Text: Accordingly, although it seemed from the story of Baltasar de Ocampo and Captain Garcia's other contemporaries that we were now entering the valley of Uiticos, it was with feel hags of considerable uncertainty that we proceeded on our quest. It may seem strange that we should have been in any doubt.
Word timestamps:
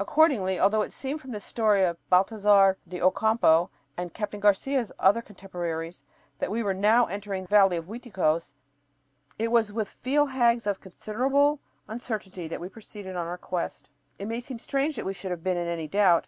Accordingly, 0.00 0.58
although 0.58 0.82
it 0.82 0.92
seemed 0.92 1.20
from 1.20 1.30
the 1.30 1.38
story 1.38 1.84
of 1.84 1.96
Baltasar 2.10 2.78
de 2.88 3.00
Ocampo 3.00 3.70
and 3.96 4.12
Captain 4.12 4.40
Garcia's 4.40 4.90
other 4.98 5.22
contemporaries 5.22 6.02
that 6.40 6.50
we 6.50 6.64
were 6.64 6.74
now 6.74 7.06
entering 7.06 7.42
the 7.44 7.48
valley 7.48 7.76
of 7.76 7.84
Uiticos, 7.86 8.54
it 9.38 9.52
was 9.52 9.72
with 9.72 9.86
feel 9.88 10.26
hags 10.26 10.66
of 10.66 10.80
considerable 10.80 11.60
uncertainty 11.86 12.48
that 12.48 12.60
we 12.60 12.68
proceeded 12.68 13.14
on 13.14 13.28
our 13.28 13.38
quest. 13.38 13.88
It 14.18 14.26
may 14.26 14.40
seem 14.40 14.58
strange 14.58 14.96
that 14.96 15.06
we 15.06 15.14
should 15.14 15.30
have 15.30 15.44
been 15.44 15.56
in 15.56 15.68
any 15.68 15.86
doubt. 15.86 16.26